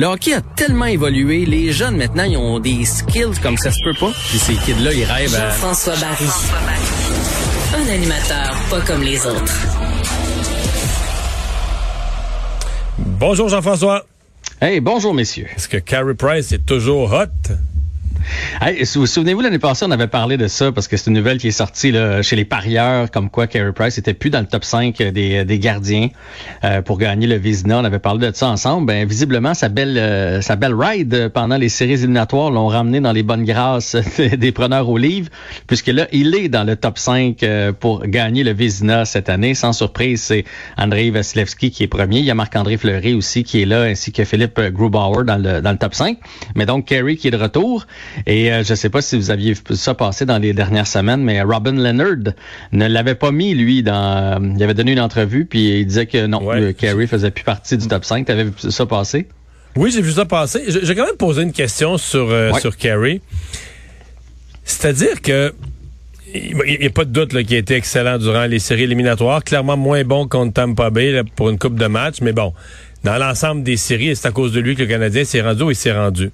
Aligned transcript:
Le 0.00 0.06
hockey 0.06 0.32
a 0.32 0.40
tellement 0.40 0.84
évolué, 0.84 1.44
les 1.44 1.72
jeunes 1.72 1.96
maintenant, 1.96 2.22
ils 2.22 2.36
ont 2.36 2.60
des 2.60 2.84
skills 2.84 3.36
comme 3.42 3.56
ça 3.56 3.72
se 3.72 3.82
peut 3.82 3.98
pas. 3.98 4.12
Puis 4.28 4.38
ces 4.38 4.54
kids-là, 4.54 4.92
ils 4.92 5.02
rêvent 5.02 5.34
à... 5.34 5.50
Jean-François 5.50 5.96
Barry. 5.96 6.24
Un 7.74 7.94
animateur 7.94 8.56
pas 8.70 8.80
comme 8.82 9.02
les 9.02 9.26
autres. 9.26 9.52
Bonjour 12.96 13.48
Jean-François. 13.48 14.06
Hey, 14.60 14.78
bonjour 14.78 15.12
messieurs. 15.14 15.48
Est-ce 15.56 15.68
que 15.68 15.78
Carey 15.78 16.14
Price 16.14 16.52
est 16.52 16.64
toujours 16.64 17.12
hot? 17.12 17.52
Hey, 18.60 18.82
vous 18.94 19.06
souvenez-vous, 19.06 19.40
l'année 19.40 19.58
passée, 19.58 19.84
on 19.86 19.90
avait 19.90 20.08
parlé 20.08 20.36
de 20.36 20.48
ça 20.48 20.72
parce 20.72 20.88
que 20.88 20.96
c'est 20.96 21.08
une 21.08 21.16
nouvelle 21.16 21.38
qui 21.38 21.48
est 21.48 21.52
sortie 21.52 21.92
là, 21.92 22.22
chez 22.22 22.36
les 22.36 22.44
parieurs, 22.44 23.10
comme 23.10 23.30
quoi 23.30 23.46
Carey 23.46 23.72
Price 23.72 23.98
était 23.98 24.14
plus 24.14 24.30
dans 24.30 24.40
le 24.40 24.46
top 24.46 24.64
5 24.64 24.96
des, 24.96 25.44
des 25.44 25.58
gardiens 25.58 26.08
euh, 26.64 26.82
pour 26.82 26.98
gagner 26.98 27.26
le 27.26 27.36
Vizina. 27.36 27.78
On 27.78 27.84
avait 27.84 27.98
parlé 27.98 28.30
de 28.30 28.34
ça 28.34 28.48
ensemble. 28.48 28.86
Ben, 28.86 29.06
visiblement, 29.06 29.54
sa 29.54 29.68
belle, 29.68 29.96
euh, 29.96 30.40
sa 30.40 30.56
belle 30.56 30.74
ride 30.74 31.30
pendant 31.32 31.56
les 31.56 31.68
séries 31.68 31.92
éliminatoires 31.92 32.50
l'ont 32.50 32.66
ramené 32.66 33.00
dans 33.00 33.12
les 33.12 33.22
bonnes 33.22 33.44
grâces 33.44 33.96
des 34.18 34.52
preneurs 34.52 34.88
au 34.88 34.98
livre, 34.98 35.28
puisque 35.66 35.88
là, 35.88 36.06
il 36.12 36.34
est 36.34 36.48
dans 36.48 36.64
le 36.64 36.76
top 36.76 36.98
5 36.98 37.42
euh, 37.42 37.72
pour 37.72 38.06
gagner 38.06 38.42
le 38.44 38.52
Vizina 38.52 39.04
cette 39.04 39.28
année. 39.28 39.54
Sans 39.54 39.72
surprise, 39.72 40.22
c'est 40.22 40.44
Andrei 40.76 41.10
Vasilevski 41.10 41.70
qui 41.70 41.84
est 41.84 41.88
premier. 41.88 42.18
Il 42.18 42.24
y 42.24 42.30
a 42.30 42.34
Marc-André 42.34 42.76
Fleury 42.76 43.14
aussi 43.14 43.44
qui 43.44 43.62
est 43.62 43.66
là, 43.66 43.82
ainsi 43.82 44.12
que 44.12 44.24
Philippe 44.24 44.60
Grubauer 44.60 45.24
dans 45.24 45.36
le, 45.36 45.60
dans 45.60 45.72
le 45.72 45.78
top 45.78 45.94
5. 45.94 46.18
Mais 46.56 46.66
donc, 46.66 46.86
Carey 46.86 47.16
qui 47.16 47.28
est 47.28 47.32
de 47.32 47.36
retour. 47.36 47.86
Et 48.26 48.52
euh, 48.52 48.62
je 48.62 48.72
ne 48.72 48.76
sais 48.76 48.90
pas 48.90 49.00
si 49.00 49.16
vous 49.16 49.30
aviez 49.30 49.52
vu 49.52 49.60
ça 49.74 49.94
passer 49.94 50.26
dans 50.26 50.38
les 50.38 50.52
dernières 50.52 50.86
semaines, 50.86 51.22
mais 51.22 51.42
Robin 51.42 51.72
Leonard 51.72 52.34
ne 52.72 52.86
l'avait 52.86 53.14
pas 53.14 53.30
mis, 53.30 53.54
lui, 53.54 53.82
dans. 53.82 54.54
Il 54.56 54.62
avait 54.62 54.74
donné 54.74 54.92
une 54.92 55.00
entrevue, 55.00 55.44
puis 55.44 55.80
il 55.80 55.86
disait 55.86 56.06
que 56.06 56.26
non, 56.26 56.42
ouais. 56.44 56.74
Carey 56.74 57.06
faisait 57.06 57.30
plus 57.30 57.44
partie 57.44 57.76
du 57.76 57.86
top 57.88 58.04
5. 58.04 58.26
Tu 58.26 58.32
avais 58.32 58.44
vu 58.44 58.52
ça 58.56 58.86
passer? 58.86 59.26
Oui, 59.76 59.90
j'ai 59.92 60.02
vu 60.02 60.12
ça 60.12 60.24
passer. 60.24 60.64
J'ai 60.66 60.94
quand 60.94 61.06
même 61.06 61.16
posé 61.16 61.42
une 61.42 61.52
question 61.52 61.98
sur, 61.98 62.30
euh, 62.30 62.52
ouais. 62.52 62.60
sur 62.60 62.76
Carey. 62.76 63.20
C'est-à-dire 64.64 65.22
que 65.22 65.54
il 66.34 66.78
n'y 66.80 66.86
a 66.86 66.90
pas 66.90 67.06
de 67.06 67.10
doute 67.10 67.30
qu'il 67.30 67.56
a 67.56 67.58
été 67.58 67.74
excellent 67.74 68.18
durant 68.18 68.44
les 68.44 68.58
séries 68.58 68.82
éliminatoires. 68.82 69.42
Clairement 69.42 69.76
moins 69.76 70.04
bon 70.04 70.28
contre 70.28 70.52
Tampa 70.52 70.90
Bay 70.90 71.12
là, 71.12 71.22
pour 71.36 71.48
une 71.48 71.58
coupe 71.58 71.78
de 71.78 71.86
match, 71.86 72.16
mais 72.20 72.32
bon, 72.32 72.52
dans 73.04 73.16
l'ensemble 73.16 73.62
des 73.62 73.76
séries, 73.76 74.14
c'est 74.16 74.28
à 74.28 74.30
cause 74.30 74.52
de 74.52 74.60
lui 74.60 74.74
que 74.74 74.82
le 74.82 74.88
Canadien 74.88 75.24
s'est 75.24 75.40
rendu 75.40 75.62
où 75.62 75.70
il 75.70 75.76
s'est 75.76 75.92
rendu. 75.92 76.30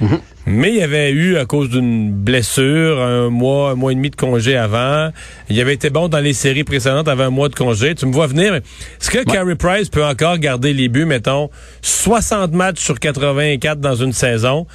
Mm 0.00 0.06
-hmm. 0.06 0.20
Mais 0.46 0.70
il 0.70 0.76
y 0.76 0.82
avait 0.82 1.10
eu, 1.10 1.36
à 1.36 1.44
cause 1.44 1.68
d'une 1.68 2.10
blessure, 2.12 3.00
un 3.00 3.28
mois, 3.28 3.70
un 3.70 3.74
mois 3.74 3.92
et 3.92 3.94
demi 3.94 4.10
de 4.10 4.16
congé 4.16 4.56
avant. 4.56 5.10
Il 5.48 5.60
avait 5.60 5.74
été 5.74 5.90
bon 5.90 6.08
dans 6.08 6.18
les 6.18 6.32
séries 6.32 6.64
précédentes, 6.64 7.08
avait 7.08 7.24
un 7.24 7.30
mois 7.30 7.48
de 7.48 7.54
congé. 7.54 7.94
Tu 7.94 8.06
me 8.06 8.12
vois 8.12 8.26
venir. 8.26 8.54
Est-ce 8.54 9.10
que 9.10 9.18
ouais. 9.18 9.24
Carey 9.24 9.54
Price 9.54 9.90
peut 9.90 10.04
encore 10.04 10.38
garder 10.38 10.72
les 10.72 10.88
buts, 10.88 11.04
mettons, 11.04 11.50
60 11.82 12.52
matchs 12.52 12.80
sur 12.80 12.98
84 12.98 13.80
dans 13.80 13.94
une 13.94 14.12
saison? 14.12 14.66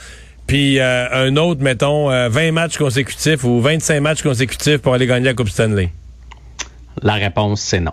Puis 0.47 0.79
euh, 0.79 1.07
un 1.11 1.35
autre, 1.37 1.61
mettons, 1.61 2.11
euh, 2.11 2.29
20 2.29 2.51
matchs 2.51 2.77
consécutifs 2.77 3.43
ou 3.43 3.59
25 3.59 3.99
matchs 3.99 4.21
consécutifs 4.21 4.77
pour 4.77 4.93
aller 4.93 5.07
gagner 5.07 5.25
la 5.25 5.33
Coupe 5.33 5.49
Stanley? 5.49 5.89
La 7.01 7.15
réponse, 7.15 7.61
c'est 7.61 7.79
non. 7.79 7.91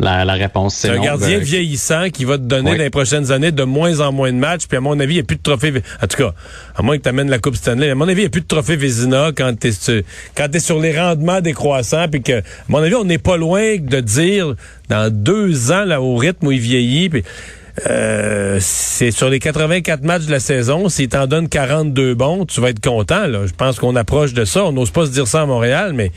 La, 0.00 0.24
la 0.24 0.32
réponse, 0.34 0.74
c'est 0.74 0.90
un 0.90 1.00
gardien 1.00 1.38
vieillissant 1.38 2.10
qui 2.10 2.24
va 2.24 2.36
te 2.36 2.42
donner 2.42 2.72
oui. 2.72 2.78
dans 2.78 2.84
les 2.84 2.90
prochaines 2.90 3.30
années 3.30 3.52
de 3.52 3.62
moins 3.62 4.00
en 4.00 4.12
moins 4.12 4.32
de 4.32 4.38
matchs. 4.38 4.66
Puis 4.66 4.76
à 4.76 4.80
mon 4.80 4.98
avis, 4.98 5.14
il 5.14 5.16
n'y 5.16 5.22
a 5.22 5.24
plus 5.24 5.36
de 5.36 5.42
trophée. 5.42 5.72
En 6.02 6.06
tout 6.06 6.16
cas, 6.16 6.34
à 6.74 6.82
moins 6.82 6.98
que 6.98 7.02
tu 7.02 7.08
amènes 7.08 7.30
la 7.30 7.38
Coupe 7.38 7.54
Stanley, 7.54 7.90
à 7.90 7.94
mon 7.94 8.08
avis, 8.08 8.22
il 8.22 8.24
n'y 8.24 8.26
a 8.26 8.30
plus 8.30 8.40
de 8.40 8.46
trophée 8.46 8.76
Vézina 8.76 9.30
quand 9.36 9.54
tu 9.58 9.68
es, 9.68 10.04
quand 10.36 10.52
es 10.52 10.58
sur 10.60 10.80
les 10.80 10.98
rendements 10.98 11.40
décroissants. 11.40 12.08
Puis 12.10 12.22
que, 12.22 12.40
à 12.40 12.42
mon 12.68 12.78
avis, 12.78 12.96
on 12.96 13.04
n'est 13.04 13.18
pas 13.18 13.36
loin 13.36 13.76
de 13.78 14.00
dire 14.00 14.54
dans 14.88 15.12
deux 15.12 15.70
ans, 15.70 15.84
là, 15.84 16.00
au 16.00 16.16
rythme 16.16 16.48
où 16.48 16.52
il 16.52 16.60
vieillit. 16.60 17.08
Puis, 17.08 17.22
euh, 17.86 18.58
c'est 18.60 19.10
sur 19.10 19.28
les 19.28 19.38
84 19.38 20.02
matchs 20.02 20.26
de 20.26 20.30
la 20.30 20.40
saison, 20.40 20.88
s'il 20.88 21.08
t'en 21.08 21.26
donne 21.26 21.48
42 21.48 22.14
bons, 22.14 22.46
tu 22.46 22.60
vas 22.60 22.70
être 22.70 22.80
content. 22.80 23.26
Là. 23.26 23.46
Je 23.46 23.52
pense 23.52 23.78
qu'on 23.78 23.96
approche 23.96 24.32
de 24.32 24.44
ça. 24.44 24.64
On 24.64 24.72
n'ose 24.72 24.90
pas 24.90 25.06
se 25.06 25.10
dire 25.10 25.26
ça 25.26 25.42
à 25.42 25.46
Montréal, 25.46 25.92
mais 25.92 26.12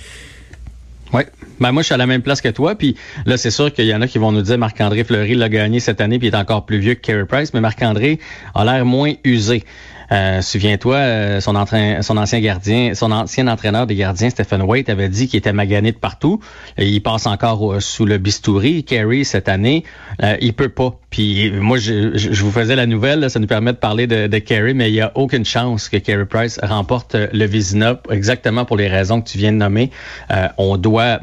oui. 1.14 1.22
Ben 1.60 1.72
moi, 1.72 1.82
je 1.82 1.88
suis 1.88 1.94
à 1.94 1.98
la 1.98 2.06
même 2.06 2.22
place 2.22 2.42
que 2.42 2.50
toi. 2.50 2.76
Puis 2.76 2.96
là, 3.26 3.38
c'est 3.38 3.52
sûr 3.52 3.74
qu'il 3.74 3.86
y 3.86 3.96
en 3.96 4.02
a 4.02 4.08
qui 4.08 4.18
vont 4.18 4.32
nous 4.32 4.42
dire 4.42 4.58
Marc-André 4.58 5.04
Fleury 5.04 5.36
l'a 5.36 5.50
gagné 5.50 5.80
cette 5.80 6.02
année, 6.02 6.20
puis 6.20 6.28
est 6.28 6.36
encore 6.36 6.66
plus 6.66 6.80
vieux 6.80 6.94
que 6.94 7.02
Carey 7.02 7.26
Price, 7.26 7.54
mais 7.54 7.62
Marc-André 7.62 8.20
a 8.54 8.66
l'air 8.66 8.86
moins 8.86 9.14
usé. 9.24 9.64
Euh, 10.12 10.42
Souviens-toi, 10.42 10.96
euh, 10.96 11.42
son, 11.42 11.56
ancien 11.56 12.40
gardien, 12.40 12.94
son 12.94 13.12
ancien 13.12 13.48
entraîneur 13.48 13.88
des 13.88 13.96
gardiens, 13.96 14.30
Stephen 14.30 14.62
Waite, 14.62 14.90
avait 14.90 15.10
dit 15.10 15.28
qu'il 15.28 15.38
était 15.38 15.54
magané 15.54 15.92
de 15.92 15.98
partout. 15.98 16.40
Il 16.78 17.02
passe 17.02 17.26
encore 17.26 17.82
sous 17.82 18.06
le 18.06 18.18
bistouri. 18.18 18.84
Carey, 18.84 19.24
cette 19.24 19.50
année, 19.50 19.84
euh, 20.24 20.38
il 20.42 20.54
peut 20.54 20.70
pas. 20.70 21.00
Puis 21.10 21.52
moi, 21.52 21.78
je, 21.78 22.42
vous 22.42 22.52
faisais 22.52 22.76
la 22.76 22.86
nouvelle, 22.86 23.30
ça 23.30 23.40
nous 23.40 23.48
permet 23.48 23.74
de 23.74 23.78
parler 23.78 24.08
de, 24.08 24.28
de 24.28 24.38
Carey, 24.40 24.74
mais 24.74 24.90
il 24.90 24.94
n'y 24.94 25.02
a 25.02 25.12
aucune 25.16 25.46
chance 25.46 25.90
que 25.90 25.98
Carey 25.98 26.26
Price 26.26 26.60
remporte 26.62 27.16
le 27.16 27.46
Vizina, 27.46 28.02
exactement 28.12 28.66
pour 28.66 28.78
les 28.78 28.88
raisons 28.88 29.22
que 29.22 29.30
tu 29.30 29.38
viens 29.38 29.52
de 29.52 29.58
nommer. 29.58 29.92
Euh, 30.32 30.48
on 30.58 30.78
doit 30.78 31.20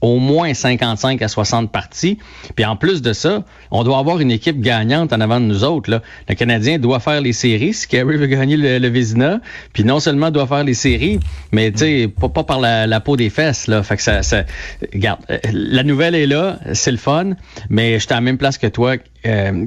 au 0.00 0.18
moins 0.18 0.52
55 0.52 1.22
à 1.22 1.28
60 1.28 1.72
parties. 1.72 2.18
Puis 2.54 2.64
en 2.64 2.76
plus 2.76 3.02
de 3.02 3.12
ça, 3.12 3.44
on 3.70 3.84
doit 3.84 3.98
avoir 3.98 4.20
une 4.20 4.30
équipe 4.30 4.60
gagnante 4.60 5.12
en 5.12 5.20
avant 5.20 5.40
de 5.40 5.46
nous 5.46 5.64
autres. 5.64 5.90
Là. 5.90 6.02
Le 6.28 6.34
Canadien 6.34 6.78
doit 6.78 7.00
faire 7.00 7.20
les 7.20 7.32
séries 7.32 7.74
si 7.74 7.88
Carey 7.88 8.16
veut 8.16 8.26
gagner 8.26 8.56
le, 8.56 8.78
le. 8.78 9.40
Puis 9.72 9.84
non 9.84 10.00
seulement 10.00 10.30
doit 10.30 10.46
faire 10.46 10.64
les 10.64 10.74
séries, 10.74 11.20
mais 11.52 11.72
tu 11.72 11.78
sais, 11.78 12.08
pas, 12.08 12.28
pas 12.28 12.44
par 12.44 12.60
la, 12.60 12.86
la, 12.86 13.00
peau 13.00 13.16
des 13.16 13.30
fesses. 13.30 13.66
Là. 13.66 13.82
Fait 13.82 13.96
que 13.96 14.02
ça, 14.02 14.22
ça, 14.22 14.44
regarde, 14.92 15.20
la 15.52 15.82
nouvelle 15.82 16.14
est 16.14 16.26
là, 16.26 16.58
c'est 16.72 16.92
le 16.92 16.96
fun, 16.96 17.32
mais 17.68 17.94
je 17.94 18.04
suis 18.04 18.12
à 18.12 18.16
la 18.16 18.20
même 18.20 18.38
place 18.38 18.58
que 18.58 18.66
toi. 18.66 18.96
Euh, 19.26 19.64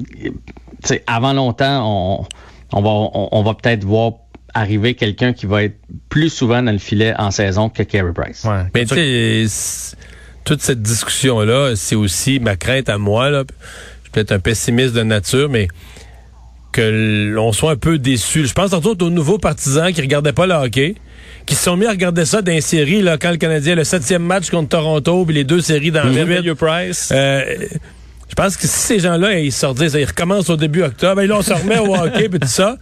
avant 1.06 1.32
longtemps, 1.32 1.82
on, 1.84 2.26
on 2.72 2.82
va, 2.82 2.90
on, 2.90 3.28
on 3.32 3.42
va 3.42 3.54
peut-être 3.54 3.84
voir 3.84 4.12
arriver 4.54 4.94
quelqu'un 4.94 5.32
qui 5.32 5.46
va 5.46 5.64
être 5.64 5.76
plus 6.08 6.30
souvent 6.30 6.62
dans 6.62 6.72
le 6.72 6.78
filet 6.78 7.14
en 7.18 7.30
saison 7.30 7.68
que 7.68 7.82
Carey 7.82 8.12
Price. 8.12 8.44
Ouais. 8.44 8.64
Mais 8.74 8.84
tu 8.84 8.94
sais, 8.94 9.96
toute 10.48 10.62
cette 10.62 10.80
discussion-là, 10.80 11.74
c'est 11.76 11.94
aussi 11.94 12.40
ma 12.40 12.56
crainte 12.56 12.88
à 12.88 12.96
moi. 12.96 13.28
Là. 13.28 13.44
Je 13.48 14.04
suis 14.04 14.10
peut-être 14.12 14.32
un 14.32 14.38
pessimiste 14.38 14.94
de 14.94 15.02
nature, 15.02 15.50
mais 15.50 15.68
que 16.72 17.30
l'on 17.34 17.52
soit 17.52 17.72
un 17.72 17.76
peu 17.76 17.98
déçu. 17.98 18.46
Je 18.46 18.54
pense 18.54 18.70
surtout 18.70 19.04
aux 19.04 19.10
nouveaux 19.10 19.36
partisans 19.36 19.92
qui 19.92 20.00
regardaient 20.00 20.32
pas 20.32 20.46
le 20.46 20.54
hockey, 20.54 20.94
qui 21.44 21.54
se 21.54 21.64
sont 21.64 21.76
mis 21.76 21.84
à 21.84 21.90
regarder 21.90 22.24
ça 22.24 22.40
dans 22.40 22.50
les 22.50 22.62
séries, 22.62 23.02
là, 23.02 23.18
quand 23.18 23.30
le 23.30 23.36
Canadien 23.36 23.74
le 23.74 23.84
septième 23.84 24.22
match 24.22 24.48
contre 24.48 24.70
Toronto, 24.70 25.26
puis 25.26 25.34
les 25.34 25.44
deux 25.44 25.60
séries 25.60 25.90
dans 25.90 26.04
le 26.04 26.54
Price. 26.54 27.10
Euh, 27.12 27.44
je 28.28 28.34
pense 28.34 28.56
que 28.56 28.66
si 28.66 28.78
ces 28.78 28.98
gens-là, 29.00 29.38
ils 29.38 29.52
sortent, 29.52 29.80
ils 29.80 30.04
recommencent 30.04 30.50
au 30.50 30.56
début 30.56 30.82
octobre, 30.82 31.20
et 31.22 31.26
là, 31.26 31.38
on 31.38 31.42
se 31.42 31.52
remet 31.52 31.78
au 31.78 31.94
hockey, 31.94 32.28
puis 32.28 32.38
tout 32.38 32.46
ça. 32.46 32.76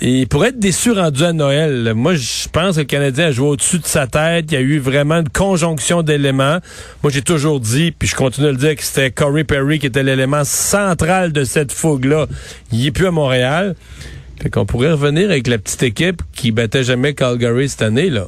Et 0.00 0.26
pour 0.26 0.44
être 0.44 0.58
déçu 0.58 0.90
rendu 0.90 1.22
à 1.22 1.32
Noël, 1.32 1.92
moi, 1.94 2.14
je 2.14 2.48
pense 2.48 2.74
que 2.74 2.80
le 2.80 2.86
Canadien 2.86 3.26
a 3.26 3.30
joué 3.30 3.46
au-dessus 3.46 3.78
de 3.78 3.86
sa 3.86 4.08
tête. 4.08 4.46
Il 4.50 4.54
y 4.54 4.56
a 4.56 4.60
eu 4.60 4.78
vraiment 4.78 5.20
une 5.20 5.28
conjonction 5.28 6.02
d'éléments. 6.02 6.58
Moi, 7.04 7.12
j'ai 7.12 7.22
toujours 7.22 7.60
dit, 7.60 7.92
puis 7.92 8.08
je 8.08 8.16
continue 8.16 8.48
de 8.48 8.52
le 8.52 8.58
dire, 8.58 8.74
que 8.74 8.82
c'était 8.82 9.12
Corey 9.12 9.44
Perry 9.44 9.78
qui 9.78 9.86
était 9.86 10.02
l'élément 10.02 10.42
central 10.44 11.32
de 11.32 11.44
cette 11.44 11.70
fougue-là. 11.70 12.26
Il 12.72 12.84
est 12.84 12.90
plus 12.90 13.06
à 13.06 13.12
Montréal. 13.12 13.76
Fait 14.42 14.50
qu'on 14.50 14.66
pourrait 14.66 14.90
revenir 14.90 15.30
avec 15.30 15.46
la 15.46 15.58
petite 15.58 15.84
équipe 15.84 16.22
qui 16.34 16.50
battait 16.50 16.82
jamais 16.82 17.14
Calgary 17.14 17.68
cette 17.68 17.82
année, 17.82 18.10
là. 18.10 18.26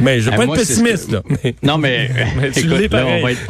Mais 0.00 0.20
je 0.20 0.30
veux 0.30 0.36
pas 0.36 0.46
moi, 0.46 0.56
être 0.56 0.66
pessimiste, 0.66 1.12
là. 1.12 1.22
Mais... 1.28 1.54
Non, 1.62 1.78
mais, 1.78 2.10
mais 2.40 2.50
tu 2.50 2.60
écoute, 2.60 2.92
là, 2.92 3.06
on, 3.06 3.22
va 3.22 3.32
être, 3.32 3.40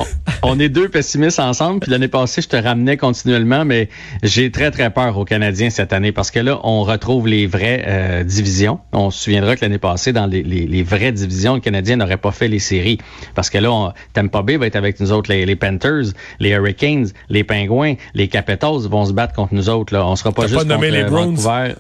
on, 0.43 0.59
est 0.59 0.69
deux 0.69 0.89
pessimistes 0.89 1.41
ensemble. 1.41 1.81
Puis 1.81 1.91
l'année 1.91 2.09
passée, 2.09 2.43
je 2.43 2.49
te 2.49 2.57
ramenais 2.57 2.97
continuellement, 2.97 3.65
mais 3.65 3.89
j'ai 4.23 4.51
très, 4.51 4.71
très 4.71 4.91
peur 4.91 5.17
aux 5.19 5.25
Canadiens 5.25 5.71
cette 5.71 5.93
année 5.93 6.13
parce 6.13 6.31
que 6.31 6.41
là, 6.41 6.61
on 6.65 6.83
retrouve 6.83 7.29
les 7.29 7.47
vraies 7.47 7.85
euh, 7.87 8.25
divisions. 8.25 8.81
On 8.93 9.11
se 9.11 9.25
souviendra 9.25 9.57
que 9.57 9.63
l'année 9.63 9.79
passée, 9.79 10.13
dans 10.13 10.27
les, 10.27 10.43
les, 10.43 10.67
les, 10.67 10.83
vraies 10.83 11.13
divisions, 11.13 11.55
le 11.55 11.61
Canadien 11.61 11.97
n'aurait 11.97 12.17
pas 12.17 12.33
fait 12.33 12.49
les 12.49 12.59
séries. 12.59 12.99
Parce 13.35 13.51
que 13.51 13.59
là, 13.59 13.73
on, 13.73 13.93
Tampa 14.13 14.43
Bay 14.43 14.57
va 14.57 14.67
être 14.67 14.77
avec 14.77 15.01
nous 15.01 15.13
autres, 15.13 15.31
les, 15.33 15.47
les, 15.47 15.57
Panthers, 15.57 16.13
les 16.41 16.51
Hurricanes, 16.51 17.09
les 17.29 17.45
Pingouins, 17.45 17.95
les 18.15 18.29
Capitals 18.29 18.89
vont 18.89 19.05
se 19.05 19.13
battre 19.13 19.35
contre 19.35 19.55
nous 19.55 19.69
autres. 19.69 19.95
Là. 19.95 20.07
On 20.07 20.17
sera 20.17 20.33
pas 20.33 20.47
juste 20.47 20.67
pas 20.67 20.75
contre 20.75 20.87
les 20.87 21.05
Vancouver. 21.05 21.75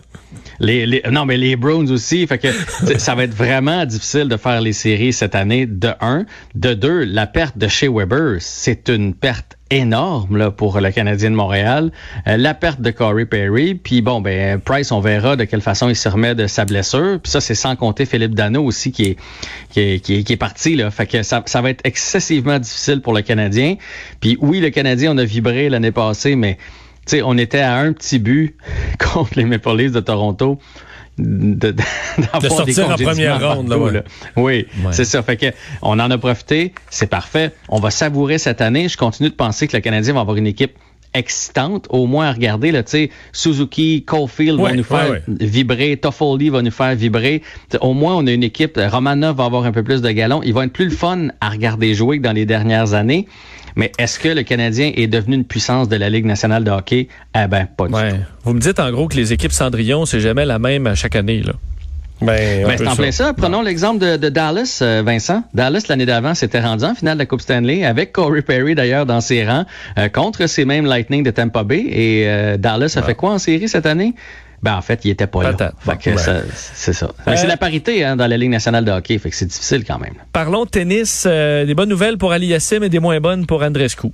Les, 0.60 0.86
les, 0.86 1.02
non, 1.10 1.24
mais 1.24 1.36
les 1.36 1.56
Browns 1.56 1.90
aussi. 1.90 2.26
Fait 2.26 2.38
que 2.38 2.48
ça 2.98 3.14
va 3.14 3.24
être 3.24 3.34
vraiment 3.34 3.84
difficile 3.86 4.28
de 4.28 4.36
faire 4.36 4.60
les 4.60 4.72
séries 4.72 5.12
cette 5.12 5.34
année, 5.34 5.66
de 5.66 5.90
un. 6.00 6.26
De 6.54 6.74
deux, 6.74 7.04
la 7.04 7.26
perte 7.26 7.56
de 7.56 7.68
chez 7.68 7.88
Weber, 7.88 8.40
c'est 8.48 8.88
une 8.88 9.14
perte 9.14 9.56
énorme 9.70 10.36
là, 10.36 10.50
pour 10.50 10.80
le 10.80 10.90
Canadien 10.90 11.30
de 11.30 11.36
Montréal. 11.36 11.92
Euh, 12.26 12.36
la 12.36 12.54
perte 12.54 12.80
de 12.80 12.90
Corey 12.90 13.26
Perry, 13.26 13.74
puis 13.74 14.00
bon, 14.00 14.20
ben 14.20 14.58
Price, 14.58 14.90
on 14.90 15.00
verra 15.00 15.36
de 15.36 15.44
quelle 15.44 15.60
façon 15.60 15.88
il 15.88 15.96
se 15.96 16.08
remet 16.08 16.34
de 16.34 16.46
sa 16.46 16.64
blessure. 16.64 17.20
Puis 17.22 17.30
ça, 17.30 17.40
c'est 17.40 17.54
sans 17.54 17.76
compter 17.76 18.06
Philippe 18.06 18.34
Dano 18.34 18.64
aussi 18.64 18.90
qui 18.90 19.04
est, 19.04 19.16
qui 19.70 19.80
est, 19.80 20.24
qui 20.24 20.32
est, 20.32 20.36
parti. 20.36 20.74
Là. 20.76 20.90
Fait 20.90 21.06
que 21.06 21.22
ça, 21.22 21.42
ça 21.46 21.60
va 21.60 21.70
être 21.70 21.82
excessivement 21.84 22.58
difficile 22.58 23.02
pour 23.02 23.12
le 23.12 23.22
Canadien. 23.22 23.76
Puis 24.20 24.38
oui, 24.40 24.60
le 24.60 24.70
Canadien, 24.70 25.12
on 25.14 25.18
a 25.18 25.24
vibré 25.24 25.68
l'année 25.68 25.92
passée, 25.92 26.34
mais 26.34 26.58
on 27.22 27.38
était 27.38 27.60
à 27.60 27.76
un 27.76 27.92
petit 27.92 28.18
but 28.18 28.56
contre 28.98 29.32
les 29.36 29.44
Maple 29.44 29.90
de 29.90 30.00
Toronto. 30.00 30.58
De, 31.18 31.72
de, 31.72 31.82
de 32.42 32.48
sortir 32.48 32.90
en 32.90 32.94
première 32.94 33.56
ronde. 33.56 33.68
Là, 33.68 33.78
ouais. 33.78 33.92
là. 33.92 34.02
Oui, 34.36 34.66
ouais. 34.84 34.92
c'est 34.92 35.04
ça. 35.04 35.22
Fait 35.22 35.36
que 35.36 35.46
on 35.82 35.98
en 35.98 36.10
a 36.10 36.18
profité. 36.18 36.72
C'est 36.90 37.08
parfait. 37.08 37.52
On 37.68 37.80
va 37.80 37.90
savourer 37.90 38.38
cette 38.38 38.60
année. 38.60 38.88
Je 38.88 38.96
continue 38.96 39.28
de 39.30 39.34
penser 39.34 39.66
que 39.68 39.76
le 39.76 39.80
Canadien 39.80 40.14
va 40.14 40.20
avoir 40.20 40.36
une 40.36 40.46
équipe 40.46 40.78
excitantes, 41.18 41.86
au 41.90 42.06
moins 42.06 42.28
à 42.28 42.32
regarder. 42.32 42.72
Là, 42.72 42.82
Suzuki, 43.32 44.04
Caulfield 44.04 44.60
va 44.60 44.72
nous 44.72 44.84
faire 44.84 45.20
vibrer, 45.28 45.96
Toffoli 45.96 46.48
va 46.48 46.62
nous 46.62 46.70
faire 46.70 46.94
vibrer. 46.94 47.42
au 47.80 47.92
moins, 47.92 48.16
on 48.16 48.26
a 48.26 48.32
une 48.32 48.44
équipe. 48.44 48.78
Romanov 48.78 49.36
va 49.36 49.44
avoir 49.44 49.64
un 49.64 49.72
peu 49.72 49.82
plus 49.82 50.00
de 50.00 50.10
galons. 50.10 50.42
Il 50.42 50.54
va 50.54 50.64
être 50.64 50.72
plus 50.72 50.86
le 50.86 50.90
fun 50.90 51.28
à 51.40 51.50
regarder 51.50 51.94
jouer 51.94 52.18
que 52.18 52.22
dans 52.22 52.32
les 52.32 52.46
dernières 52.46 52.94
années. 52.94 53.26
Mais 53.76 53.92
est-ce 53.98 54.18
que 54.18 54.28
le 54.28 54.42
Canadien 54.42 54.92
est 54.96 55.06
devenu 55.06 55.36
une 55.36 55.44
puissance 55.44 55.88
de 55.88 55.96
la 55.96 56.10
Ligue 56.10 56.24
nationale 56.24 56.64
de 56.64 56.70
hockey? 56.70 57.08
Eh 57.36 57.46
ben, 57.46 57.66
pas 57.66 57.86
du 57.86 57.92
tout. 57.92 58.16
Vous 58.42 58.54
me 58.54 58.60
dites 58.60 58.80
en 58.80 58.90
gros 58.90 59.06
que 59.06 59.16
les 59.16 59.32
équipes 59.32 59.52
Cendrillon, 59.52 60.04
c'est 60.04 60.20
jamais 60.20 60.44
la 60.44 60.58
même 60.58 60.86
à 60.86 60.94
chaque 60.94 61.14
année, 61.14 61.42
là. 61.42 61.52
Ben, 62.20 62.66
ben 62.66 62.76
c'est 62.76 62.88
en 62.88 62.96
plein 62.96 63.12
ça. 63.12 63.32
Prenons 63.32 63.62
l'exemple 63.62 63.98
de, 63.98 64.28
Dallas, 64.28 64.80
euh, 64.82 65.02
Vincent. 65.04 65.44
Dallas, 65.54 65.84
l'année 65.88 66.06
d'avant, 66.06 66.34
s'était 66.34 66.60
rendu 66.60 66.84
en 66.84 66.94
finale 66.94 67.14
de 67.14 67.20
la 67.20 67.26
Coupe 67.26 67.40
Stanley 67.40 67.84
avec 67.84 68.12
Corey 68.12 68.42
Perry, 68.42 68.74
d'ailleurs, 68.74 69.06
dans 69.06 69.20
ses 69.20 69.46
rangs, 69.46 69.64
euh, 69.98 70.08
contre 70.08 70.46
ces 70.46 70.64
mêmes 70.64 70.86
Lightning 70.86 71.22
de 71.22 71.30
Tampa 71.30 71.62
Bay. 71.62 71.84
Et 71.88 72.24
euh, 72.26 72.56
Dallas 72.56 72.94
a 72.96 73.02
fait 73.02 73.14
quoi 73.14 73.30
en 73.30 73.38
série 73.38 73.68
cette 73.68 73.86
année? 73.86 74.14
Ben, 74.60 74.76
en 74.76 74.82
fait, 74.82 75.04
il 75.04 75.10
était 75.10 75.28
pas 75.28 75.44
là. 75.44 75.72
c'est 76.54 76.92
ça. 76.92 77.10
Mais 77.26 77.36
c'est 77.36 77.46
la 77.46 77.56
parité 77.56 78.04
hein, 78.04 78.16
dans 78.16 78.26
la 78.26 78.36
Ligue 78.36 78.50
nationale 78.50 78.84
de 78.84 78.90
hockey, 78.90 79.18
fait 79.18 79.30
que 79.30 79.36
c'est 79.36 79.46
difficile 79.46 79.84
quand 79.84 79.98
même. 79.98 80.14
Parlons 80.32 80.66
tennis. 80.66 81.26
des 81.26 81.74
bonnes 81.76 81.88
nouvelles 81.88 82.18
pour 82.18 82.32
Ali 82.32 82.48
Yassim 82.48 82.82
et 82.82 82.88
des 82.88 82.98
moins 82.98 83.20
bonnes 83.20 83.46
pour 83.46 83.62
Andrescu. 83.62 84.08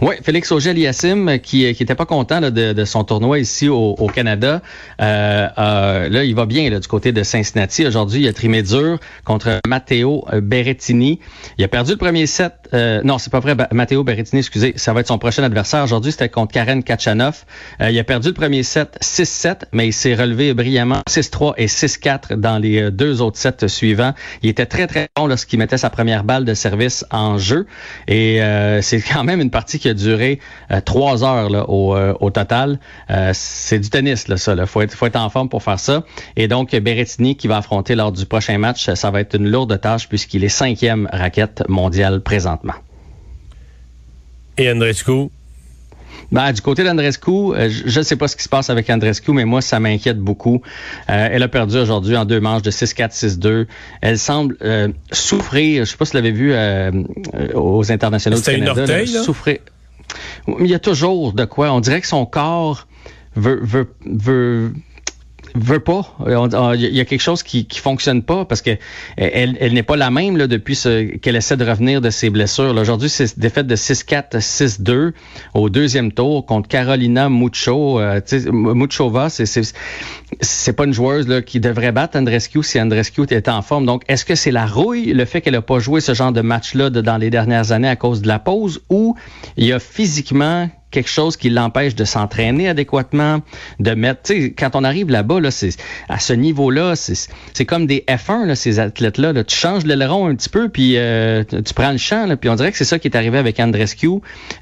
Oui, 0.00 0.14
Félix 0.22 0.50
Auger-Aliassime, 0.52 1.28
euh, 1.28 1.38
qui 1.38 1.72
qui 1.74 1.82
était 1.82 1.94
pas 1.94 2.06
content 2.06 2.40
de, 2.40 2.50
de, 2.50 2.84
son 2.84 3.04
tournoi 3.04 3.38
ici 3.38 3.68
au, 3.68 3.94
au 3.98 4.06
Canada. 4.08 4.62
Euh, 5.00 5.48
euh, 5.58 6.08
là, 6.08 6.24
il 6.24 6.34
va 6.34 6.46
bien 6.46 6.68
là, 6.70 6.80
du 6.80 6.88
côté 6.88 7.12
de 7.12 7.22
Cincinnati. 7.22 7.86
Aujourd'hui, 7.86 8.22
il 8.22 8.28
a 8.28 8.32
trimé 8.32 8.62
dur 8.62 8.98
contre 9.24 9.60
Matteo 9.66 10.24
Berrettini. 10.42 11.20
Il 11.56 11.64
a 11.64 11.68
perdu 11.68 11.92
le 11.92 11.96
premier 11.96 12.26
set. 12.26 12.52
Euh, 12.74 13.00
non, 13.04 13.18
c'est 13.18 13.30
pas 13.30 13.40
vrai. 13.40 13.56
Matteo 13.72 14.04
Berrettini, 14.04 14.40
excusez, 14.40 14.74
ça 14.76 14.92
va 14.92 15.00
être 15.00 15.08
son 15.08 15.18
prochain 15.18 15.42
adversaire. 15.42 15.84
Aujourd'hui, 15.84 16.12
c'était 16.12 16.28
contre 16.28 16.52
Karen 16.52 16.82
Kachanov. 16.82 17.44
Euh, 17.80 17.90
il 17.90 17.98
a 17.98 18.04
perdu 18.04 18.28
le 18.28 18.34
premier 18.34 18.62
set 18.62 18.98
6-7, 19.02 19.62
mais 19.72 19.88
il 19.88 19.92
s'est 19.92 20.14
relevé 20.14 20.54
brillamment 20.54 21.02
6-3 21.08 21.54
et 21.56 21.66
6-4 21.66 22.34
dans 22.34 22.58
les 22.58 22.90
deux 22.90 23.20
autres 23.22 23.38
sets 23.38 23.68
suivants. 23.68 24.14
Il 24.42 24.50
était 24.50 24.66
très, 24.66 24.86
très 24.86 25.08
bon 25.16 25.26
lorsqu'il 25.26 25.58
mettait 25.58 25.78
sa 25.78 25.90
première 25.90 26.24
balle 26.24 26.44
de 26.44 26.54
service 26.54 27.04
en 27.10 27.38
jeu. 27.38 27.66
Et 28.06 28.40
c'est 28.82 29.00
quand 29.00 29.24
même 29.24 29.40
une 29.40 29.50
partie 29.50 29.77
qui 29.78 29.88
a 29.88 29.94
duré 29.94 30.40
euh, 30.70 30.80
trois 30.80 31.24
heures 31.24 31.50
là, 31.50 31.68
au, 31.68 31.96
euh, 31.96 32.14
au, 32.20 32.30
total. 32.30 32.78
Euh, 33.10 33.30
c'est 33.34 33.78
du 33.78 33.90
tennis, 33.90 34.28
là, 34.28 34.36
ça. 34.36 34.54
Il 34.54 34.66
faut 34.66 34.80
être, 34.80 34.94
faut 34.94 35.06
être 35.06 35.16
en 35.16 35.30
forme 35.30 35.48
pour 35.48 35.62
faire 35.62 35.80
ça. 35.80 36.04
Et 36.36 36.48
donc, 36.48 36.74
Berrettini 36.74 37.36
qui 37.36 37.48
va 37.48 37.58
affronter 37.58 37.94
lors 37.94 38.12
du 38.12 38.26
prochain 38.26 38.58
match, 38.58 38.90
ça 38.92 39.10
va 39.10 39.20
être 39.20 39.34
une 39.34 39.48
lourde 39.48 39.80
tâche 39.80 40.08
puisqu'il 40.08 40.44
est 40.44 40.48
cinquième 40.48 41.08
raquette 41.12 41.64
mondiale 41.68 42.20
présentement. 42.20 42.74
Et 44.56 44.70
Andrescu, 44.70 45.30
ben, 46.30 46.52
du 46.52 46.60
côté 46.60 46.84
d'Andrescu, 46.84 47.52
je 47.68 47.98
ne 47.98 48.04
sais 48.04 48.16
pas 48.16 48.28
ce 48.28 48.36
qui 48.36 48.42
se 48.42 48.48
passe 48.48 48.70
avec 48.70 48.90
Andrescu, 48.90 49.32
mais 49.32 49.44
moi, 49.44 49.60
ça 49.60 49.80
m'inquiète 49.80 50.18
beaucoup. 50.18 50.62
elle 51.06 51.42
a 51.42 51.48
perdu 51.48 51.78
aujourd'hui 51.78 52.16
en 52.16 52.24
deux 52.24 52.40
manches 52.40 52.62
de 52.62 52.70
6-4, 52.70 53.38
6-2. 53.38 53.66
Elle 54.00 54.18
semble 54.18 54.56
souffrir, 55.10 55.76
je 55.76 55.80
ne 55.80 55.84
sais 55.84 55.96
pas 55.96 56.04
si 56.04 56.12
vous 56.12 56.18
l'avez 56.18 56.32
vu 56.32 56.54
aux 57.54 57.90
internationaux 57.90 58.36
du 58.36 58.42
Canada. 58.42 58.72
Une 58.72 58.80
orteil, 58.80 59.08
Souffrir. 59.08 59.58
Il 60.60 60.66
y 60.66 60.74
a 60.74 60.78
toujours 60.78 61.32
de 61.32 61.44
quoi. 61.44 61.72
On 61.72 61.80
dirait 61.80 62.00
que 62.00 62.06
son 62.06 62.24
corps 62.26 62.86
veut, 63.36 63.60
veut, 63.62 63.92
veut 64.06 64.72
veut 65.54 65.80
pas. 65.80 66.16
Il 66.26 66.80
y 66.80 67.00
a 67.00 67.04
quelque 67.04 67.20
chose 67.20 67.42
qui, 67.42 67.66
qui 67.66 67.80
fonctionne 67.80 68.22
pas 68.22 68.44
parce 68.44 68.62
que 68.62 68.76
elle, 69.16 69.56
elle 69.60 69.72
n'est 69.72 69.82
pas 69.82 69.96
la 69.96 70.10
même 70.10 70.36
là, 70.36 70.46
depuis 70.46 70.78
qu'elle 71.20 71.36
essaie 71.36 71.56
de 71.56 71.64
revenir 71.64 72.00
de 72.00 72.10
ses 72.10 72.30
blessures. 72.30 72.74
Aujourd'hui, 72.76 73.08
c'est 73.08 73.38
défaite 73.38 73.66
de 73.66 73.76
6-4, 73.76 74.38
6-2 74.38 75.12
au 75.54 75.68
deuxième 75.70 76.12
tour 76.12 76.46
contre 76.46 76.68
Carolina 76.68 77.28
Mucho. 77.28 78.00
Euh, 78.00 78.20
Muchova, 78.52 79.28
c'est, 79.28 79.46
c'est, 79.46 79.62
c'est 80.40 80.72
pas 80.72 80.84
une 80.84 80.92
joueuse 80.92 81.42
qui 81.44 81.60
devrait 81.60 81.92
battre 81.92 82.18
Andrescu 82.18 82.62
si 82.62 82.80
Andrescu 82.80 83.22
était 83.22 83.48
en 83.48 83.62
forme. 83.62 83.86
Donc, 83.86 84.02
est-ce 84.08 84.24
que 84.24 84.34
c'est 84.34 84.50
la 84.50 84.66
rouille, 84.66 85.12
le 85.12 85.24
fait 85.24 85.40
qu'elle 85.40 85.54
n'a 85.54 85.62
pas 85.62 85.78
joué 85.78 86.00
ce 86.00 86.14
genre 86.14 86.32
de 86.32 86.40
match-là 86.40 86.90
dans 86.90 87.16
les 87.16 87.30
dernières 87.30 87.72
années 87.72 87.88
à 87.88 87.96
cause 87.96 88.22
de 88.22 88.28
la 88.28 88.38
pause, 88.38 88.80
ou 88.88 89.16
il 89.56 89.66
y 89.66 89.72
a 89.72 89.78
physiquement 89.78 90.68
quelque 90.90 91.10
chose 91.10 91.36
qui 91.36 91.50
l'empêche 91.50 91.94
de 91.94 92.04
s'entraîner 92.04 92.68
adéquatement, 92.68 93.40
de 93.78 93.92
mettre, 93.92 94.22
tu 94.22 94.42
sais, 94.42 94.52
quand 94.52 94.74
on 94.74 94.84
arrive 94.84 95.10
là-bas, 95.10 95.40
là, 95.40 95.50
c'est, 95.50 95.70
à 96.08 96.18
ce 96.18 96.32
niveau-là, 96.32 96.94
c'est, 96.96 97.64
comme 97.66 97.86
des 97.86 98.04
F1, 98.08 98.46
là, 98.46 98.54
ces 98.54 98.78
athlètes-là, 98.80 99.32
là. 99.32 99.44
Tu 99.44 99.56
changes 99.56 99.84
l'aileron 99.84 100.28
un 100.28 100.34
petit 100.34 100.48
peu, 100.48 100.68
puis 100.68 100.96
euh, 100.96 101.44
tu 101.44 101.74
prends 101.74 101.92
le 101.92 101.98
champ, 101.98 102.26
là, 102.26 102.36
puis 102.36 102.48
on 102.48 102.54
dirait 102.54 102.72
que 102.72 102.78
c'est 102.78 102.84
ça 102.84 102.98
qui 102.98 103.08
est 103.08 103.16
arrivé 103.16 103.38
avec 103.38 103.60
Andrescu. 103.60 104.08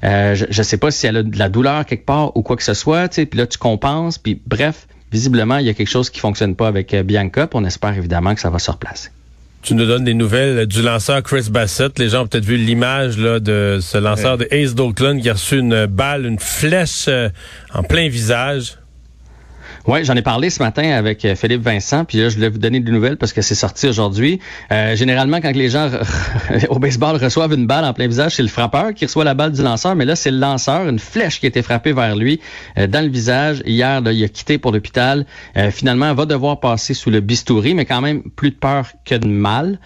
Euh, 0.03 0.35
je, 0.35 0.45
je 0.49 0.63
sais 0.63 0.77
pas 0.77 0.91
si 0.91 1.07
elle 1.07 1.17
a 1.17 1.23
de 1.23 1.37
la 1.37 1.49
douleur 1.49 1.85
quelque 1.85 2.05
part 2.05 2.35
ou 2.35 2.41
quoi 2.41 2.57
que 2.57 2.63
ce 2.63 2.73
soit, 2.73 3.07
tu 3.07 3.15
sais, 3.15 3.25
puis 3.25 3.39
là, 3.39 3.47
tu 3.47 3.57
compenses, 3.57 4.17
puis 4.17 4.41
bref, 4.45 4.87
visiblement, 5.11 5.57
il 5.57 5.65
y 5.65 5.69
a 5.69 5.73
quelque 5.73 5.89
chose 5.89 6.09
qui 6.09 6.19
fonctionne 6.19 6.55
pas 6.55 6.67
avec 6.67 6.93
euh, 6.93 7.03
Bianca, 7.03 7.47
puis 7.47 7.59
on 7.59 7.65
espère 7.65 7.97
évidemment 7.97 8.35
que 8.35 8.41
ça 8.41 8.49
va 8.49 8.59
se 8.59 8.71
replacer. 8.71 9.09
Tu 9.61 9.75
nous 9.75 9.85
donnes 9.85 10.05
des 10.05 10.13
nouvelles 10.13 10.65
du 10.65 10.81
lanceur 10.81 11.21
Chris 11.23 11.49
Bassett. 11.49 11.99
Les 11.99 12.09
gens 12.09 12.23
ont 12.23 12.27
peut-être 12.27 12.45
vu 12.45 12.55
l'image 12.55 13.17
là, 13.17 13.39
de 13.39 13.79
ce 13.81 13.97
lanceur 13.97 14.37
de 14.37 14.47
Ace 14.51 14.75
d'Oakland 14.75 15.21
qui 15.21 15.29
a 15.29 15.33
reçu 15.33 15.57
une 15.59 15.87
balle, 15.87 16.25
une 16.25 16.39
flèche 16.39 17.05
euh, 17.09 17.29
en 17.73 17.83
plein 17.83 18.07
visage. 18.07 18.76
Oui, 19.87 20.03
j'en 20.03 20.15
ai 20.15 20.21
parlé 20.21 20.49
ce 20.49 20.61
matin 20.61 20.91
avec 20.91 21.23
euh, 21.23 21.33
Philippe 21.33 21.61
Vincent, 21.61 22.03
puis 22.03 22.17
là, 22.17 22.27
je 22.27 22.35
voulais 22.35 22.49
vous 22.49 22.57
donner 22.57 22.81
des 22.81 22.91
nouvelles 22.91 23.15
parce 23.15 23.31
que 23.31 23.41
c'est 23.41 23.55
sorti 23.55 23.87
aujourd'hui. 23.87 24.41
Euh, 24.69 24.97
généralement, 24.97 25.39
quand 25.39 25.55
les 25.55 25.69
gens 25.69 25.89
au 26.69 26.77
baseball 26.77 27.15
reçoivent 27.15 27.53
une 27.53 27.67
balle 27.67 27.85
en 27.85 27.93
plein 27.93 28.09
visage, 28.09 28.35
c'est 28.35 28.41
le 28.41 28.49
frappeur 28.49 28.93
qui 28.93 29.05
reçoit 29.05 29.23
la 29.23 29.33
balle 29.33 29.53
du 29.53 29.63
lanceur, 29.63 29.95
mais 29.95 30.03
là, 30.03 30.17
c'est 30.17 30.29
le 30.31 30.39
lanceur, 30.39 30.89
une 30.89 30.99
flèche 30.99 31.39
qui 31.39 31.45
a 31.45 31.49
été 31.49 31.61
frappée 31.61 31.93
vers 31.93 32.17
lui 32.17 32.41
euh, 32.77 32.87
dans 32.87 32.99
le 32.99 33.09
visage. 33.09 33.63
Hier, 33.65 34.01
là, 34.01 34.11
il 34.11 34.21
a 34.25 34.27
quitté 34.27 34.57
pour 34.57 34.73
l'hôpital. 34.73 35.25
finalement, 35.71 36.09
il 36.09 36.15
va 36.15 36.25
devoir 36.25 36.59
passer 36.59 36.93
sous 36.93 37.09
le 37.09 37.21
bistouri, 37.21 37.73
mais 37.73 37.85
quand 37.85 38.01
même 38.01 38.23
plus 38.23 38.49
de 38.49 38.55
peur 38.55 38.87
que 39.05 39.15
de 39.15 39.27
mal. 39.27 39.79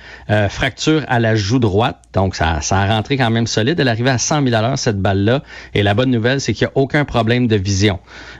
fracture 0.49 1.03
à 1.09 1.19
la 1.19 1.35
joue 1.35 1.59
droite, 1.59 1.99
donc 2.13 2.35
ça, 2.35 2.61
ça 2.61 2.79
a 2.79 2.87
rentré 2.87 3.17
quand 3.17 3.29
même 3.29 3.45
solide. 3.45 3.79
Elle 3.79 3.87
arrivait 3.87 4.09
à 4.09 4.17
100 4.17 4.47
000 4.47 4.55
à 4.55 4.77
cette 4.77 4.99
balle-là. 4.99 5.43
Et 5.75 5.83
la 5.83 5.93
bonne 5.93 6.09
nouvelle, 6.09 6.41
c'est 6.41 6.53
qu'il 6.53 6.65
n'y 6.65 6.73
a 6.73 6.77
aucun 6.77 7.05
problème 7.05 7.47
de 7.47 7.55
vision. 7.55 7.99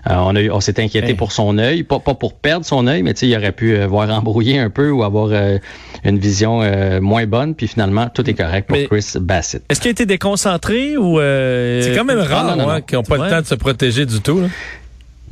on, 0.09 0.35
a 0.35 0.41
on 0.49 0.59
s'est 0.59 0.81
inquiété 0.81 1.13
pour 1.13 1.31
son 1.31 1.50
œil, 1.57 1.83
pas, 1.83 1.99
pour 1.99 2.33
perdre 2.33 2.65
son 2.65 2.87
œil, 2.87 3.03
mais 3.03 3.11
il 3.11 3.35
aurait 3.35 3.51
pu 3.51 3.75
euh, 3.75 3.87
voir 3.87 4.09
embrouiller 4.09 4.59
un 4.59 4.69
peu 4.69 4.91
ou 4.91 5.03
avoir 5.03 5.29
euh, 5.31 5.57
une 6.03 6.17
vision 6.19 6.61
euh, 6.61 6.99
moins 7.01 7.25
bonne, 7.25 7.55
puis 7.55 7.67
finalement, 7.67 8.09
tout 8.09 8.29
est 8.29 8.33
correct 8.33 8.67
pour 8.67 8.77
Chris 8.89 9.13
Bassett. 9.19 9.63
Est-ce 9.69 9.79
qu'il 9.79 9.89
a 9.89 9.91
été 9.91 10.05
déconcentré 10.05 10.97
ou... 10.97 11.17
C'est 11.19 11.93
quand 11.95 12.05
même 12.05 12.19
rare, 12.19 12.59
hein, 12.59 12.81
qu'ils 12.81 12.97
n'ont 12.97 13.03
pas 13.03 13.17
le 13.17 13.29
temps 13.29 13.41
de 13.41 13.45
se 13.45 13.55
protéger 13.55 14.05
du 14.05 14.21
tout. 14.21 14.41
Là. 14.41 14.47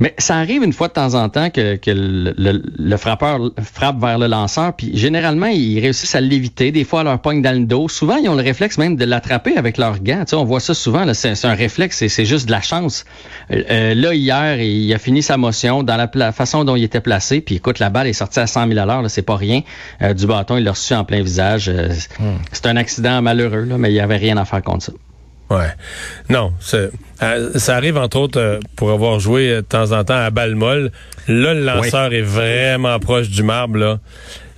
Mais 0.00 0.14
ça 0.16 0.36
arrive 0.36 0.62
une 0.62 0.72
fois 0.72 0.88
de 0.88 0.94
temps 0.94 1.14
en 1.14 1.28
temps 1.28 1.50
que, 1.50 1.76
que 1.76 1.90
le, 1.90 2.34
le, 2.78 2.96
frappeur 2.96 3.38
frappe 3.62 4.00
vers 4.00 4.18
le 4.18 4.28
lanceur, 4.28 4.72
puis 4.72 4.96
généralement, 4.96 5.46
ils 5.46 5.78
réussissent 5.78 6.14
à 6.14 6.22
l'éviter. 6.22 6.72
Des 6.72 6.84
fois, 6.84 7.00
à 7.00 7.04
leur 7.04 7.20
pogne 7.20 7.42
dans 7.42 7.52
le 7.52 7.66
dos. 7.66 7.86
Souvent, 7.88 8.16
ils 8.16 8.28
ont 8.30 8.34
le 8.34 8.42
réflexe 8.42 8.78
même 8.78 8.96
de 8.96 9.04
l'attraper 9.04 9.58
avec 9.58 9.76
leurs 9.76 10.00
gants. 10.00 10.20
Tu 10.20 10.30
sais, 10.30 10.36
on 10.36 10.44
voit 10.44 10.60
ça 10.60 10.72
souvent, 10.72 11.04
c'est 11.12 11.44
un 11.44 11.54
réflexe, 11.54 12.06
c'est 12.06 12.24
juste 12.24 12.46
de 12.46 12.50
la 12.50 12.62
chance. 12.62 13.04
Euh, 13.50 13.62
euh, 13.70 13.94
là, 13.94 14.14
hier, 14.14 14.60
il 14.60 14.92
a 14.94 14.98
fini 14.98 15.22
sa 15.22 15.36
motion 15.36 15.82
dans 15.82 16.08
la, 16.14 16.32
façon 16.32 16.64
dont 16.64 16.76
il 16.76 16.84
était 16.84 17.00
placé, 17.00 17.42
puis 17.42 17.56
écoute, 17.56 17.78
la 17.78 17.90
balle 17.90 18.06
est 18.06 18.14
sortie 18.14 18.40
à 18.40 18.46
100 18.46 18.68
000 18.68 18.78
à 18.80 18.86
l'heure, 18.86 19.04
c'est 19.10 19.22
pas 19.22 19.36
rien. 19.36 19.60
Euh, 20.00 20.14
du 20.14 20.26
bâton, 20.26 20.56
il 20.56 20.64
l'a 20.64 20.72
reçu 20.72 20.94
en 20.94 21.04
plein 21.04 21.22
visage. 21.22 21.70
Hmm. 22.18 22.36
C'est 22.52 22.66
un 22.66 22.76
accident 22.76 23.20
malheureux, 23.20 23.64
là, 23.64 23.76
mais 23.76 23.90
il 23.90 23.94
n'y 23.94 24.00
avait 24.00 24.16
rien 24.16 24.38
à 24.38 24.46
faire 24.46 24.62
contre 24.62 24.84
ça. 24.86 24.92
Ouais. 25.50 25.72
Non, 26.28 26.52
euh, 26.74 27.50
ça 27.56 27.76
arrive 27.76 27.96
entre 27.96 28.18
autres 28.18 28.40
euh, 28.40 28.60
pour 28.76 28.92
avoir 28.92 29.18
joué 29.18 29.56
de 29.56 29.60
temps 29.60 29.92
en 29.92 30.04
temps 30.04 30.14
à 30.14 30.30
balle 30.30 30.54
molle. 30.54 30.92
Là, 31.26 31.54
le 31.54 31.64
lanceur 31.64 32.12
est 32.12 32.22
vraiment 32.22 32.98
proche 33.00 33.28
du 33.28 33.42
marbre. 33.42 33.76
Là. 33.76 33.98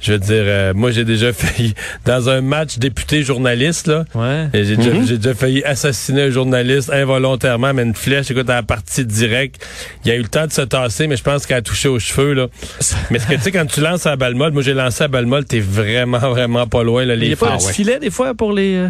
Je 0.03 0.13
veux 0.13 0.19
dire, 0.19 0.43
euh, 0.45 0.75
moi 0.75 0.91
j'ai 0.91 1.05
déjà 1.05 1.33
failli 1.33 1.75
dans 2.05 2.29
un 2.29 2.41
match 2.41 2.79
député 2.79 3.23
journaliste 3.23 3.87
là. 3.87 4.05
Ouais. 4.15 4.49
J'ai 4.53 4.77
déjà, 4.77 4.91
mm-hmm. 4.91 5.17
déjà, 5.17 5.35
failli 5.35 5.65
assassiner 5.65 6.23
un 6.23 6.31
journaliste 6.31 6.91
involontairement, 6.93 7.73
mais 7.73 7.83
une 7.83 7.95
flèche, 7.95 8.31
écoute, 8.31 8.51
à 8.51 8.57
la 8.57 8.63
partie 8.63 9.07
directe, 9.07 9.65
il 10.05 10.11
a 10.11 10.17
eu 10.17 10.23
le 10.23 10.29
temps 10.29 10.47
de 10.47 10.53
se 10.53 10.63
tasser, 10.63 11.07
mais 11.07 11.17
je 11.17 11.23
pense 11.23 11.47
qu'elle 11.47 11.59
a 11.59 11.63
touché 11.63 11.89
aux 11.89 12.01
cheveux 12.01 12.35
là. 12.35 12.49
mais 13.11 13.21
ce 13.21 13.27
que 13.29 13.35
tu 13.35 13.41
sais 13.41 13.53
quand 13.53 13.67
tu 13.67 13.81
lances 13.81 14.07
à 14.07 14.17
balle 14.17 14.35
molle, 14.35 14.53
moi 14.53 14.63
j'ai 14.63 14.75
lancé 14.75 15.05
à 15.05 15.09
balle 15.09 15.27
molle, 15.27 15.45
t'es 15.45 15.61
vraiment 15.61 16.19
vraiment 16.31 16.67
pas 16.67 16.83
loin 16.83 17.05
là. 17.05 17.15
Les 17.15 17.27
il 17.27 17.29
n'y 17.29 17.35
a 17.35 17.37
pas 17.37 17.57
de 17.57 17.63
filet 17.63 17.99
des 17.99 18.11
fois 18.11 18.35
pour 18.35 18.53
les. 18.53 18.89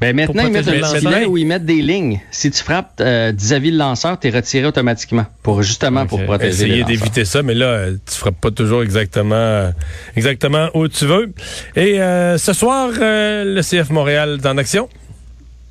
Ben 0.00 0.14
maintenant, 0.14 0.46
ils 0.46 0.52
mettent 0.52 0.68
un 0.68 1.24
où 1.26 1.36
ils 1.36 1.46
mettent 1.46 1.64
des 1.64 1.82
lignes. 1.82 2.20
Si 2.30 2.50
tu 2.50 2.62
frappes 2.62 3.00
euh, 3.00 3.32
vis-à-vis 3.36 3.72
le 3.72 3.78
lanceur, 3.78 4.18
tu 4.18 4.28
es 4.28 4.30
retiré 4.30 4.66
automatiquement 4.66 5.26
pour 5.42 5.62
justement 5.62 6.06
pour 6.06 6.22
protéger 6.24 6.66
Essayer 6.66 6.84
d'éviter 6.84 7.24
ça, 7.24 7.42
mais 7.42 7.54
là, 7.54 7.66
euh, 7.66 7.96
tu 8.06 8.14
frappes 8.14 8.40
pas 8.40 8.50
toujours 8.52 8.82
exactement 8.82 9.34
euh, 9.34 9.70
exactement 10.16 10.68
où 10.74 10.86
tu 10.86 11.04
veux. 11.04 11.32
Et 11.74 12.00
euh, 12.00 12.38
ce 12.38 12.52
soir, 12.52 12.90
le 12.92 13.60
CF 13.60 13.90
Montréal 13.90 14.38
est 14.42 14.46
en 14.46 14.56
action. 14.56 14.88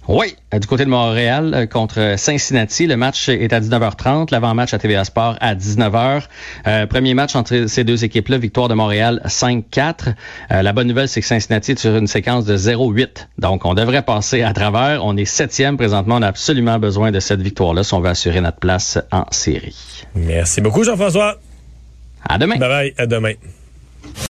Oui, 0.08 0.38
du 0.58 0.66
côté 0.68 0.86
de 0.86 0.90
Montréal 0.90 1.54
euh, 1.54 1.66
contre 1.66 2.16
Cincinnati, 2.18 2.88
le 2.88 2.96
match 2.96 3.28
est 3.28 3.52
à 3.52 3.60
19h30, 3.60 4.32
l'avant-match 4.32 4.74
à 4.74 4.80
TVA 4.80 5.04
Sport 5.04 5.36
à 5.42 5.54
19h. 5.54 6.24
Euh, 6.66 6.86
premier 6.86 7.14
match 7.14 7.36
entre 7.36 7.66
ces 7.68 7.84
deux 7.84 8.06
équipes-là, 8.06 8.38
victoire 8.38 8.70
de 8.70 8.74
Montréal 8.74 9.22
5-4. 9.26 10.14
Euh, 10.52 10.62
la 10.62 10.72
bonne 10.72 10.88
nouvelle, 10.88 11.10
c'est 11.10 11.20
que 11.20 11.28
Cincinnati 11.28 11.74
est 11.74 11.80
sur 11.80 11.94
une 11.98 12.08
séquence 12.08 12.46
de 12.46 12.56
0-8. 12.56 13.28
Donc, 13.38 13.66
on 13.66 13.74
devrait 13.74 14.02
passer 14.02 14.44
à 14.44 14.54
travers. 14.54 15.04
On 15.04 15.18
est 15.18 15.26
septième 15.26 15.76
présentement. 15.76 16.16
On 16.16 16.22
a 16.22 16.28
absolument 16.28 16.80
besoin 16.80 17.12
de 17.12 17.20
cette 17.20 17.42
victoire-là 17.42 17.84
si 17.84 17.94
on 17.94 18.00
veut 18.00 18.10
assurer 18.10 18.40
notre 18.40 18.60
place 18.60 18.98
en 19.12 19.26
série. 19.32 20.06
Merci 20.16 20.62
beaucoup, 20.62 20.86
Jean-François. 20.86 21.36
À 22.28 22.38
demain. 22.38 22.56
Bye 22.56 22.70
bye, 22.70 22.94
à 22.98 23.06
demain. 23.08 23.34